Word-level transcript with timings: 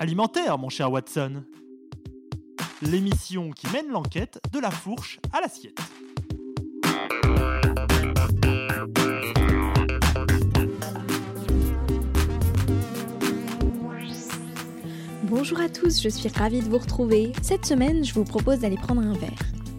Alimentaire, 0.00 0.58
mon 0.58 0.68
cher 0.68 0.92
Watson. 0.92 1.42
L'émission 2.82 3.50
qui 3.50 3.66
mène 3.72 3.88
l'enquête 3.88 4.38
de 4.52 4.60
la 4.60 4.70
fourche 4.70 5.18
à 5.32 5.40
l'assiette. 5.40 5.80
Bonjour 15.24 15.60
à 15.60 15.68
tous, 15.68 16.00
je 16.00 16.08
suis 16.08 16.28
ravie 16.28 16.60
de 16.60 16.68
vous 16.68 16.78
retrouver. 16.78 17.32
Cette 17.42 17.66
semaine, 17.66 18.04
je 18.04 18.14
vous 18.14 18.22
propose 18.22 18.60
d'aller 18.60 18.76
prendre 18.76 19.00
un 19.00 19.14
verre. 19.14 19.30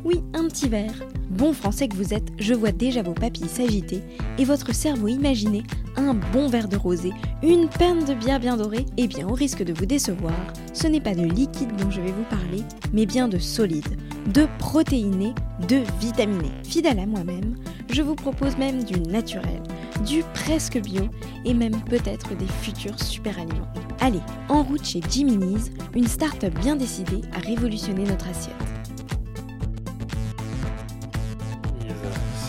Oui, 0.04 0.22
un 0.34 0.50
petit 0.50 0.68
verre. 0.68 1.02
Bon 1.30 1.54
français 1.54 1.88
que 1.88 1.96
vous 1.96 2.14
êtes, 2.14 2.30
je 2.40 2.54
vois 2.54 2.74
déjà 2.74 3.04
vos 3.04 3.14
papilles 3.14 3.48
s'agiter 3.48 4.02
et 4.38 4.44
votre 4.44 4.76
cerveau 4.76 5.08
imaginer 5.08 5.64
un 5.96 6.14
bon 6.14 6.48
verre 6.48 6.68
de 6.68 6.78
rosé, 6.78 7.12
une 7.44 7.68
peine 7.68 8.06
de 8.06 8.14
bière 8.14 8.40
bien 8.40 8.58
dorée. 8.58 8.86
Et 8.98 9.08
bien, 9.08 9.28
au 9.28 9.34
risque 9.34 9.64
de 9.64 9.74
vous 9.74 9.86
décevoir, 9.86 10.34
ce 10.74 10.88
n'est 10.88 11.02
pas 11.02 11.16
de 11.16 11.24
liquide 11.24 11.76
dont 11.78 11.92
je 11.92 12.02
vais 12.02 12.12
vous 12.12 12.24
parler, 12.30 12.64
mais 12.94 13.06
bien 13.06 13.28
de 13.28 13.38
solide, 13.38 13.98
de 14.34 14.48
protéiné, 14.58 15.34
de 15.68 15.82
vitaminé. 16.00 16.50
Fidèle 16.64 17.00
à 17.00 17.06
moi-même, 17.06 17.56
je 17.92 18.02
vous 18.02 18.16
propose 18.16 18.58
même 18.58 18.84
du 18.84 19.00
naturel, 19.00 19.62
du 20.06 20.24
presque 20.34 20.80
bio 20.80 21.04
et 21.46 21.54
même 21.54 21.80
peut-être 21.82 22.36
des 22.36 22.48
futurs 22.48 23.02
super 23.02 23.38
aliments. 23.40 23.68
Allez, 24.00 24.22
en 24.48 24.64
route 24.64 24.86
chez 24.86 25.02
Jiminy's, 25.10 25.72
une 25.96 26.08
start-up 26.08 26.54
bien 26.60 26.76
décidée 26.76 27.22
à 27.34 27.40
révolutionner 27.40 28.04
notre 28.04 28.28
assiette. 28.30 28.56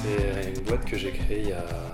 C'est 0.03 0.55
une 0.57 0.65
boîte 0.65 0.85
que 0.85 0.97
j'ai 0.97 1.11
créée 1.11 1.43
il 1.43 1.49
y 1.49 1.53
a 1.53 1.90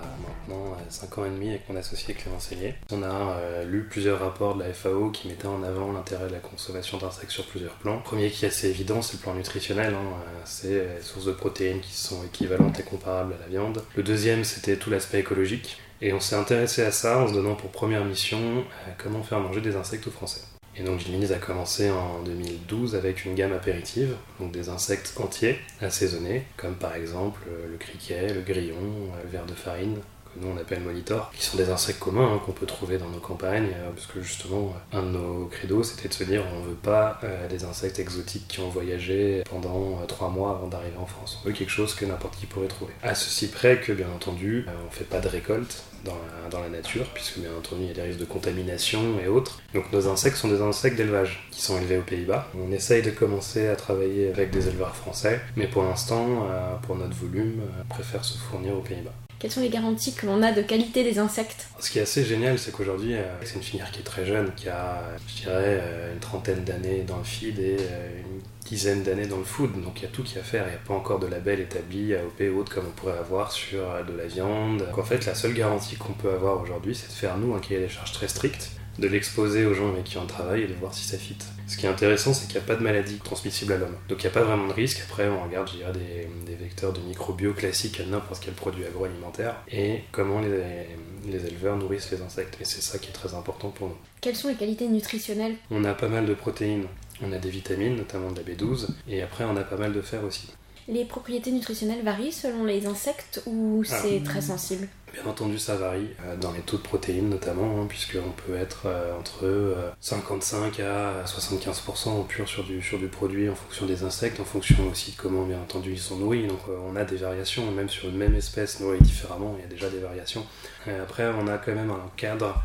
maintenant 0.47 0.75
5 0.89 1.17
ans 1.17 1.25
et 1.25 1.29
demi 1.29 1.49
avec 1.49 1.67
mon 1.69 1.75
associé 1.75 2.13
Clément 2.13 2.39
Cellier. 2.39 2.75
On 2.91 3.03
a 3.03 3.37
euh, 3.37 3.65
lu 3.65 3.83
plusieurs 3.89 4.19
rapports 4.19 4.55
de 4.55 4.63
la 4.63 4.73
FAO 4.73 5.09
qui 5.11 5.27
mettaient 5.27 5.47
en 5.47 5.63
avant 5.63 5.91
l'intérêt 5.91 6.27
de 6.27 6.33
la 6.33 6.39
consommation 6.39 6.97
d'insectes 6.97 7.31
sur 7.31 7.45
plusieurs 7.45 7.73
plans. 7.75 7.97
Le 7.97 8.03
premier 8.03 8.29
qui 8.29 8.45
est 8.45 8.49
assez 8.49 8.69
évident, 8.69 9.01
c'est 9.01 9.13
le 9.13 9.19
plan 9.19 9.33
nutritionnel. 9.33 9.93
hein. 9.93 9.97
Euh, 10.13 10.41
C'est 10.45 10.69
les 10.97 11.01
sources 11.01 11.25
de 11.25 11.31
protéines 11.31 11.81
qui 11.81 11.93
sont 11.93 12.23
équivalentes 12.23 12.79
et 12.79 12.83
comparables 12.83 13.33
à 13.33 13.37
la 13.41 13.47
viande. 13.47 13.83
Le 13.95 14.03
deuxième, 14.03 14.43
c'était 14.43 14.77
tout 14.77 14.89
l'aspect 14.89 15.19
écologique. 15.19 15.77
Et 16.01 16.13
on 16.13 16.19
s'est 16.19 16.35
intéressé 16.35 16.83
à 16.83 16.91
ça 16.91 17.17
en 17.17 17.27
se 17.27 17.33
donnant 17.33 17.55
pour 17.55 17.71
première 17.71 18.05
mission 18.05 18.37
euh, 18.39 18.91
comment 18.97 19.23
faire 19.23 19.39
manger 19.39 19.61
des 19.61 19.75
insectes 19.75 20.07
aux 20.07 20.11
Français. 20.11 20.41
Et 20.79 20.83
donc 20.83 20.99
Jiminy's 20.99 21.31
a 21.31 21.39
commencé 21.39 21.89
en 21.89 22.21
2012 22.21 22.95
avec 22.95 23.25
une 23.25 23.33
gamme 23.33 23.51
apéritive, 23.53 24.15
donc 24.39 24.51
des 24.51 24.69
insectes 24.69 25.11
entiers, 25.17 25.57
assaisonnés, 25.81 26.43
comme 26.55 26.75
par 26.75 26.93
exemple 26.95 27.41
le 27.67 27.77
criquet, 27.77 28.31
le 28.31 28.41
grillon, 28.41 28.77
le 29.23 29.27
ver 29.27 29.47
de 29.47 29.55
farine, 29.55 29.97
nous 30.41 30.49
on 30.53 30.57
appelle 30.57 30.81
monitor, 30.81 31.31
qui 31.35 31.43
sont 31.43 31.57
des 31.57 31.69
insectes 31.69 31.99
communs 31.99 32.35
hein, 32.35 32.41
qu'on 32.45 32.51
peut 32.51 32.65
trouver 32.65 32.97
dans 32.97 33.09
nos 33.09 33.19
campagnes, 33.19 33.69
euh, 33.75 33.89
parce 33.93 34.07
que 34.07 34.21
justement, 34.21 34.73
euh, 34.93 34.97
un 34.97 35.03
de 35.03 35.09
nos 35.09 35.45
credos 35.45 35.83
c'était 35.83 36.09
de 36.09 36.13
se 36.13 36.23
dire 36.23 36.43
on 36.55 36.61
veut 36.61 36.75
pas 36.75 37.19
euh, 37.23 37.47
des 37.47 37.63
insectes 37.63 37.99
exotiques 37.99 38.47
qui 38.47 38.59
ont 38.59 38.69
voyagé 38.69 39.43
pendant 39.49 40.05
trois 40.07 40.29
mois 40.29 40.51
avant 40.51 40.67
d'arriver 40.67 40.97
en 40.97 41.05
France. 41.05 41.39
On 41.43 41.47
veut 41.47 41.53
quelque 41.53 41.71
chose 41.71 41.93
que 41.95 42.05
n'importe 42.05 42.37
qui 42.37 42.45
pourrait 42.45 42.67
trouver. 42.67 42.93
À 43.03 43.15
ceci 43.15 43.47
près 43.47 43.79
que, 43.79 43.91
bien 43.91 44.07
entendu, 44.15 44.65
on 44.87 44.91
fait 44.91 45.03
pas 45.03 45.19
de 45.19 45.27
récolte, 45.27 45.83
dans 46.07 46.15
la, 46.15 46.49
dans 46.49 46.59
la 46.61 46.69
nature, 46.69 47.05
puisque 47.13 47.37
bien 47.39 47.51
entendu 47.57 47.83
il 47.83 47.87
y 47.89 47.91
a 47.91 47.93
des 47.93 48.01
risques 48.01 48.19
de 48.19 48.25
contamination 48.25 49.19
et 49.23 49.27
autres. 49.27 49.61
Donc 49.73 49.91
nos 49.91 50.07
insectes 50.07 50.37
sont 50.37 50.47
des 50.47 50.61
insectes 50.61 50.97
d'élevage 50.97 51.47
qui 51.51 51.61
sont 51.61 51.77
élevés 51.77 51.97
aux 51.97 52.03
Pays-Bas. 52.03 52.47
On 52.57 52.71
essaye 52.71 53.01
de 53.01 53.11
commencer 53.11 53.67
à 53.67 53.75
travailler 53.75 54.29
avec 54.29 54.51
des 54.51 54.67
éleveurs 54.67 54.95
français, 54.95 55.41
mais 55.55 55.67
pour 55.67 55.83
l'instant, 55.83 56.47
euh, 56.49 56.75
pour 56.83 56.95
notre 56.95 57.15
volume, 57.15 57.61
euh, 57.61 57.81
on 57.83 57.93
préfère 57.93 58.23
se 58.23 58.37
fournir 58.37 58.75
aux 58.75 58.81
Pays-Bas. 58.81 59.13
Quelles 59.39 59.51
sont 59.51 59.61
les 59.61 59.69
garanties 59.69 60.15
que 60.15 60.25
l'on 60.25 60.41
a 60.41 60.51
de 60.51 60.63
qualité 60.63 61.03
des 61.03 61.19
insectes? 61.19 61.67
Ce 61.79 61.91
qui 61.91 61.99
est 61.99 62.01
assez 62.01 62.23
génial, 62.23 62.57
c'est 62.57 62.71
qu'aujourd'hui, 62.71 63.13
euh, 63.13 63.23
c'est 63.43 63.55
une 63.55 63.61
filière 63.61 63.91
qui 63.91 63.99
est 63.99 64.03
très 64.03 64.25
jeune, 64.25 64.51
qui 64.55 64.67
a, 64.67 65.03
je 65.27 65.43
dirais, 65.43 65.83
une 66.11 66.19
trentaine 66.19 66.63
d'années 66.63 67.03
dans 67.07 67.17
le 67.17 67.23
feed 67.23 67.59
et 67.59 67.73
une 67.75 68.41
dizaine 68.65 69.03
d'années 69.03 69.27
dans 69.27 69.37
le 69.37 69.43
food. 69.43 69.79
Donc 69.83 69.99
il 69.99 70.03
y 70.03 70.05
a 70.07 70.09
tout 70.09 70.23
qui 70.23 70.39
à 70.39 70.41
faire. 70.41 70.65
Il 70.65 70.71
n'y 70.71 70.75
a 70.75 70.79
pas 70.79 70.95
encore 70.95 71.19
de 71.19 71.27
label 71.27 71.59
établi, 71.59 72.15
AOP 72.15 72.51
ou 72.51 72.59
autre, 72.59 72.73
comme 72.73 72.85
on 72.87 72.99
pourrait 72.99 73.19
avoir 73.19 73.51
sur 73.51 73.83
de 74.07 74.17
la 74.17 74.25
viande. 74.25 74.79
Donc 74.79 74.97
en 74.97 75.03
fait, 75.03 75.23
la 75.27 75.35
seule 75.35 75.53
garantie 75.53 75.96
qu'on 75.97 76.13
peut 76.13 76.31
avoir 76.31 76.61
aujourd'hui, 76.61 76.95
c'est 76.95 77.07
de 77.07 77.13
faire, 77.13 77.37
nous, 77.37 77.53
un 77.55 77.59
cahier 77.59 77.79
des 77.79 77.89
charges 77.89 78.11
très 78.11 78.27
strict, 78.27 78.71
de 78.99 79.07
l'exposer 79.07 79.65
aux 79.65 79.75
gens 79.75 79.89
avec 79.89 80.05
qui 80.05 80.17
on 80.17 80.25
travaille 80.25 80.63
et 80.63 80.67
de 80.67 80.73
voir 80.73 80.93
si 80.93 81.05
ça 81.05 81.17
fit. 81.17 81.37
Ce 81.67 81.77
qui 81.77 81.85
est 81.85 81.89
intéressant, 81.89 82.33
c'est 82.33 82.47
qu'il 82.47 82.55
n'y 82.57 82.63
a 82.63 82.67
pas 82.67 82.75
de 82.75 82.81
maladie 82.83 83.19
transmissible 83.23 83.73
à 83.73 83.77
l'homme. 83.77 83.95
Donc 84.09 84.23
il 84.23 84.25
n'y 84.25 84.31
a 84.31 84.33
pas 84.33 84.43
vraiment 84.43 84.67
de 84.67 84.73
risque. 84.73 85.01
Après, 85.07 85.27
on 85.27 85.43
regarde, 85.43 85.69
je 85.69 85.77
dirais, 85.77 85.91
des, 85.93 86.27
des 86.51 86.55
vecteurs 86.55 86.93
de 86.93 86.99
microbio 87.01 87.53
classiques 87.53 87.99
à 87.99 88.05
n'importe 88.05 88.43
quel 88.43 88.53
produit 88.55 88.85
agroalimentaire 88.85 89.55
et 89.71 90.01
comment 90.11 90.39
les, 90.41 90.87
les 91.31 91.45
éleveurs 91.45 91.75
nourrissent 91.77 92.09
les 92.11 92.21
insectes. 92.21 92.57
Et 92.59 92.65
c'est 92.65 92.81
ça 92.81 92.97
qui 92.97 93.09
est 93.09 93.13
très 93.13 93.35
important 93.35 93.69
pour 93.69 93.89
nous. 93.89 93.97
Quelles 94.21 94.35
sont 94.35 94.47
les 94.47 94.55
qualités 94.55 94.87
nutritionnelles? 94.87 95.55
On 95.69 95.83
a 95.83 95.93
pas 95.93 96.07
mal 96.07 96.25
de 96.25 96.33
protéines, 96.33 96.85
on 97.21 97.31
a 97.33 97.37
des 97.37 97.49
vitamines, 97.49 97.97
notamment 97.97 98.31
de 98.31 98.37
la 98.37 98.43
B12, 98.43 98.87
et 99.09 99.21
après 99.21 99.43
on 99.43 99.55
a 99.57 99.63
pas 99.63 99.77
mal 99.77 99.93
de 99.93 100.01
fer 100.01 100.23
aussi. 100.23 100.49
Les 100.89 101.03
propriétés 101.03 101.51
nutritionnelles 101.51 102.03
varient 102.03 102.31
selon 102.31 102.63
les 102.63 102.85
insectes 102.85 103.41
ou 103.45 103.83
c'est 103.83 104.23
très 104.23 104.41
sensible 104.41 104.87
Bien 105.13 105.25
entendu, 105.25 105.57
ça 105.57 105.75
varie 105.75 106.09
euh, 106.25 106.37
dans 106.37 106.51
les 106.51 106.59
taux 106.61 106.77
de 106.77 106.81
protéines 106.81 107.29
notamment, 107.29 107.81
hein, 107.81 107.85
puisqu'on 107.87 108.31
peut 108.45 108.55
être 108.55 108.83
euh, 108.85 109.17
entre 109.17 109.45
euh, 109.45 109.89
55 109.99 110.79
à 110.81 111.23
75% 111.25 112.19
au 112.19 112.23
pur 112.23 112.47
sur 112.47 112.63
du, 112.63 112.81
sur 112.81 112.99
du 112.99 113.07
produit 113.07 113.49
en 113.49 113.55
fonction 113.55 113.85
des 113.85 114.03
insectes, 114.03 114.39
en 114.39 114.45
fonction 114.45 114.87
aussi 114.89 115.11
de 115.11 115.17
comment, 115.17 115.43
bien 115.45 115.59
entendu, 115.59 115.93
ils 115.93 115.99
sont 115.99 116.17
nourris. 116.17 116.47
Donc 116.47 116.59
euh, 116.69 116.77
on 116.87 116.95
a 116.95 117.03
des 117.03 117.17
variations, 117.17 117.69
même 117.71 117.89
sur 117.89 118.09
une 118.09 118.17
même 118.17 118.35
espèce 118.35 118.79
nourrie 118.79 119.01
différemment, 119.01 119.55
il 119.57 119.63
y 119.63 119.65
a 119.65 119.69
déjà 119.69 119.89
des 119.89 119.99
variations. 119.99 120.45
Euh, 120.87 121.03
après, 121.03 121.27
on 121.27 121.47
a 121.47 121.57
quand 121.57 121.73
même 121.73 121.91
un 121.91 122.11
cadre 122.15 122.61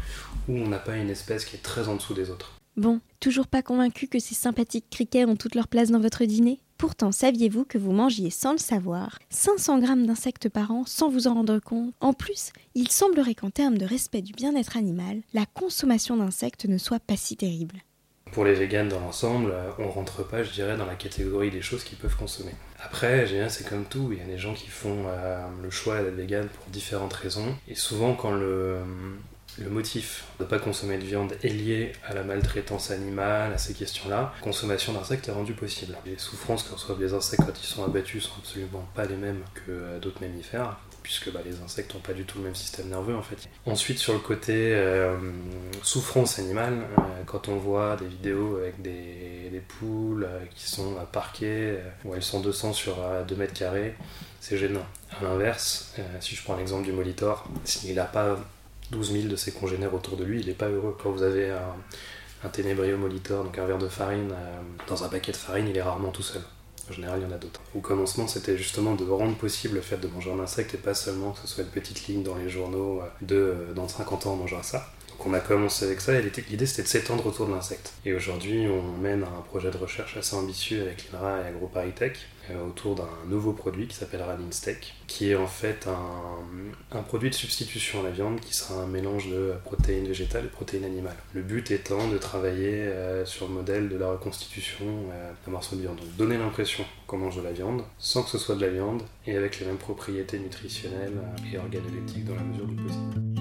où 0.48 0.58
on 0.58 0.68
n'a 0.68 0.78
pas 0.78 0.96
une 0.96 1.10
espèce 1.10 1.44
qui 1.44 1.56
est 1.56 1.62
très 1.62 1.88
en 1.88 1.96
dessous 1.96 2.14
des 2.14 2.30
autres. 2.30 2.52
Bon, 2.76 3.00
toujours 3.20 3.46
pas 3.46 3.62
convaincu 3.62 4.08
que 4.08 4.18
ces 4.18 4.34
sympathiques 4.34 4.88
criquets 4.90 5.24
ont 5.24 5.36
toute 5.36 5.54
leur 5.54 5.68
place 5.68 5.90
dans 5.90 6.00
votre 6.00 6.24
dîner? 6.24 6.60
Pourtant, 6.82 7.12
saviez-vous 7.12 7.64
que 7.64 7.78
vous 7.78 7.92
mangiez 7.92 8.30
sans 8.30 8.50
le 8.50 8.58
savoir 8.58 9.20
500 9.30 9.78
grammes 9.78 10.04
d'insectes 10.04 10.48
par 10.48 10.72
an 10.72 10.82
sans 10.84 11.08
vous 11.08 11.28
en 11.28 11.34
rendre 11.34 11.60
compte? 11.60 11.94
En 12.00 12.12
plus, 12.12 12.50
il 12.74 12.90
semblerait 12.90 13.36
qu'en 13.36 13.50
termes 13.50 13.78
de 13.78 13.86
respect 13.86 14.20
du 14.20 14.32
bien-être 14.32 14.76
animal, 14.76 15.20
la 15.32 15.46
consommation 15.46 16.16
d'insectes 16.16 16.64
ne 16.64 16.78
soit 16.78 16.98
pas 16.98 17.16
si 17.16 17.36
terrible. 17.36 17.76
Pour 18.32 18.44
les 18.44 18.54
véganes 18.54 18.88
dans 18.88 18.98
l'ensemble, 18.98 19.52
euh, 19.52 19.70
on 19.78 19.90
rentre 19.90 20.26
pas, 20.26 20.42
je 20.42 20.50
dirais, 20.50 20.76
dans 20.76 20.86
la 20.86 20.96
catégorie 20.96 21.52
des 21.52 21.62
choses 21.62 21.84
qu'ils 21.84 21.98
peuvent 21.98 22.16
consommer. 22.16 22.50
Après, 22.84 23.28
c'est 23.48 23.68
comme 23.68 23.84
tout, 23.84 24.08
il 24.10 24.18
y 24.18 24.20
a 24.20 24.26
des 24.26 24.38
gens 24.38 24.54
qui 24.54 24.66
font 24.66 25.04
euh, 25.06 25.40
le 25.62 25.70
choix 25.70 26.02
d'être 26.02 26.16
vegan 26.16 26.48
pour 26.48 26.64
différentes 26.72 27.12
raisons. 27.12 27.54
Et 27.68 27.76
souvent, 27.76 28.14
quand 28.14 28.32
le, 28.32 28.78
le 29.58 29.68
motif 29.68 30.24
de 30.38 30.44
ne 30.44 30.48
pas 30.48 30.58
consommer 30.58 30.98
de 30.98 31.04
viande 31.04 31.34
est 31.42 31.48
lié 31.48 31.92
à 32.06 32.14
la 32.14 32.22
maltraitance 32.22 32.90
animale, 32.90 33.52
à 33.52 33.58
ces 33.58 33.74
questions-là, 33.74 34.32
consommation 34.40 34.92
d'insectes 34.92 35.28
est 35.28 35.32
rendue 35.32 35.54
possible. 35.54 35.96
Les 36.06 36.18
souffrances 36.18 36.62
que 36.62 36.72
reçoivent 36.72 37.00
les 37.00 37.12
insectes 37.12 37.42
quand 37.44 37.60
ils 37.60 37.66
sont 37.66 37.84
abattus 37.84 38.24
sont 38.24 38.32
absolument 38.38 38.86
pas 38.94 39.04
les 39.04 39.16
mêmes 39.16 39.42
que 39.66 39.98
d'autres 39.98 40.22
mammifères 40.22 40.76
puisque 41.02 41.32
bah, 41.32 41.40
les 41.44 41.60
insectes 41.60 41.94
n'ont 41.94 42.00
pas 42.00 42.12
du 42.12 42.24
tout 42.24 42.38
le 42.38 42.44
même 42.44 42.54
système 42.54 42.88
nerveux 42.88 43.16
en 43.16 43.22
fait. 43.22 43.48
Ensuite 43.66 43.98
sur 43.98 44.12
le 44.12 44.18
côté 44.20 44.74
euh, 44.74 45.16
souffrance 45.82 46.38
animale, 46.38 46.86
euh, 46.98 47.02
quand 47.26 47.48
on 47.48 47.56
voit 47.56 47.96
des 47.96 48.06
vidéos 48.06 48.56
avec 48.58 48.80
des, 48.80 49.62
poules 49.80 50.24
euh, 50.24 50.40
qui 50.54 50.68
sont 50.68 50.94
parquées, 51.12 51.76
où 52.04 52.14
elles 52.14 52.22
sont 52.22 52.40
200 52.40 52.72
sur 52.72 52.96
2 53.26 53.36
mètres 53.36 53.52
carrés, 53.52 53.94
c'est 54.40 54.56
gênant. 54.56 54.84
À 55.20 55.24
l'inverse, 55.24 55.94
si 56.20 56.34
je 56.34 56.42
prends 56.42 56.56
l'exemple 56.56 56.84
du 56.84 56.92
molitor, 56.92 57.48
s'il 57.64 57.94
n'a 57.94 58.04
pas 58.04 58.38
12 58.92 59.12
000 59.12 59.28
de 59.28 59.36
ses 59.36 59.52
congénères 59.52 59.94
autour 59.94 60.16
de 60.16 60.24
lui, 60.24 60.40
il 60.40 60.46
n'est 60.46 60.52
pas 60.52 60.68
heureux. 60.68 60.96
Quand 61.02 61.10
vous 61.10 61.22
avez 61.22 61.50
un, 61.50 61.74
un 62.44 62.48
ténébrio 62.48 62.96
molitor, 62.96 63.44
donc 63.44 63.58
un 63.58 63.66
verre 63.66 63.78
de 63.78 63.88
farine, 63.88 64.30
euh, 64.32 64.60
dans 64.88 65.02
un 65.02 65.08
paquet 65.08 65.32
de 65.32 65.36
farine, 65.36 65.66
il 65.68 65.76
est 65.76 65.82
rarement 65.82 66.10
tout 66.10 66.22
seul. 66.22 66.42
En 66.90 66.92
général, 66.92 67.20
il 67.20 67.28
y 67.28 67.32
en 67.32 67.34
a 67.34 67.38
d'autres. 67.38 67.60
Au 67.74 67.80
commencement, 67.80 68.26
c'était 68.26 68.56
justement 68.56 68.94
de 68.94 69.04
rendre 69.04 69.36
possible 69.36 69.76
le 69.76 69.80
fait 69.80 69.96
de 69.96 70.08
manger 70.08 70.32
un 70.32 70.40
insecte 70.40 70.74
et 70.74 70.78
pas 70.78 70.94
seulement 70.94 71.30
que 71.30 71.38
ce 71.40 71.46
soit 71.46 71.64
une 71.64 71.70
petite 71.70 72.06
ligne 72.06 72.22
dans 72.22 72.36
les 72.36 72.48
journaux 72.48 73.00
euh, 73.00 73.06
de 73.22 73.36
euh, 73.36 73.72
dans 73.74 73.88
50 73.88 74.26
ans 74.26 74.32
on 74.32 74.36
mangera 74.36 74.62
ça. 74.62 74.88
Donc 75.18 75.26
on 75.26 75.34
a 75.34 75.40
commencé 75.40 75.84
avec 75.84 76.00
ça 76.00 76.14
et 76.14 76.22
l'idée 76.22 76.66
c'était 76.66 76.82
de 76.82 76.88
s'étendre 76.88 77.26
autour 77.26 77.46
de 77.46 77.52
l'insecte. 77.52 77.92
Et 78.04 78.12
aujourd'hui, 78.14 78.66
on 78.66 78.98
mène 78.98 79.22
un 79.22 79.42
projet 79.42 79.70
de 79.70 79.76
recherche 79.76 80.16
assez 80.16 80.34
ambitieux 80.34 80.82
avec 80.82 81.10
l'INRA 81.12 81.42
et 81.42 81.46
AgroParisTech 81.48 82.18
euh, 82.50 82.66
autour 82.66 82.96
d'un 82.96 83.08
nouveau 83.28 83.52
produit 83.52 83.86
qui 83.86 83.94
s'appellera 83.94 84.36
l'Instec, 84.36 84.94
qui 85.06 85.30
est 85.30 85.36
en 85.36 85.46
fait 85.46 85.86
un, 85.86 86.96
un 86.98 87.02
produit 87.02 87.30
de 87.30 87.34
substitution 87.34 88.00
à 88.00 88.04
la 88.04 88.10
viande 88.10 88.40
qui 88.40 88.54
sera 88.54 88.82
un 88.82 88.86
mélange 88.86 89.28
de 89.28 89.54
protéines 89.64 90.08
végétales 90.08 90.46
et 90.46 90.48
protéines 90.48 90.84
animales. 90.84 91.16
Le 91.34 91.42
but 91.42 91.70
étant 91.70 92.08
de 92.08 92.18
travailler 92.18 92.72
euh, 92.72 93.24
sur 93.24 93.46
le 93.46 93.54
modèle 93.54 93.88
de 93.88 93.96
la 93.96 94.10
reconstitution 94.10 94.86
euh, 95.12 95.32
d'un 95.44 95.52
morceau 95.52 95.76
de 95.76 95.82
viande. 95.82 95.96
Donc 95.98 96.16
donner 96.16 96.36
l'impression 96.36 96.84
qu'on 97.06 97.18
mange 97.18 97.36
de 97.36 97.42
la 97.42 97.52
viande 97.52 97.84
sans 97.98 98.24
que 98.24 98.30
ce 98.30 98.38
soit 98.38 98.56
de 98.56 98.62
la 98.62 98.70
viande 98.70 99.02
et 99.26 99.36
avec 99.36 99.60
les 99.60 99.66
mêmes 99.66 99.76
propriétés 99.76 100.38
nutritionnelles 100.38 101.20
et 101.52 101.58
organoleptiques 101.58 102.24
dans 102.24 102.34
la 102.34 102.42
mesure 102.42 102.66
du 102.66 102.74
possible. 102.74 103.31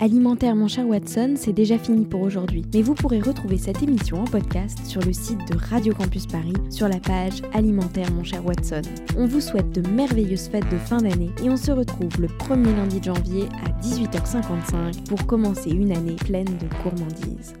Alimentaire 0.00 0.54
mon 0.54 0.68
cher 0.68 0.86
Watson, 0.86 1.34
c'est 1.36 1.52
déjà 1.52 1.76
fini 1.76 2.04
pour 2.04 2.20
aujourd'hui. 2.20 2.62
Mais 2.72 2.82
vous 2.82 2.94
pourrez 2.94 3.20
retrouver 3.20 3.58
cette 3.58 3.82
émission 3.82 4.20
en 4.20 4.24
podcast 4.24 4.78
sur 4.86 5.02
le 5.02 5.12
site 5.12 5.40
de 5.50 5.56
Radio 5.56 5.92
Campus 5.92 6.26
Paris, 6.26 6.52
sur 6.70 6.88
la 6.88 7.00
page 7.00 7.42
Alimentaire 7.52 8.12
mon 8.12 8.22
cher 8.22 8.46
Watson. 8.46 8.82
On 9.16 9.26
vous 9.26 9.40
souhaite 9.40 9.72
de 9.72 9.88
merveilleuses 9.88 10.48
fêtes 10.48 10.70
de 10.70 10.78
fin 10.78 10.98
d'année 10.98 11.30
et 11.42 11.50
on 11.50 11.56
se 11.56 11.72
retrouve 11.72 12.20
le 12.20 12.28
premier 12.28 12.72
lundi 12.74 13.00
de 13.00 13.06
janvier 13.06 13.48
à 13.66 13.70
18h55 13.82 15.08
pour 15.08 15.26
commencer 15.26 15.70
une 15.70 15.90
année 15.90 16.16
pleine 16.16 16.46
de 16.46 16.68
gourmandises. 16.84 17.54